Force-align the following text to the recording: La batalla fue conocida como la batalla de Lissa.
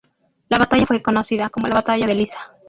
La 0.49 0.57
batalla 0.57 0.87
fue 0.87 1.03
conocida 1.03 1.51
como 1.51 1.67
la 1.67 1.75
batalla 1.75 2.07
de 2.07 2.15
Lissa. 2.15 2.39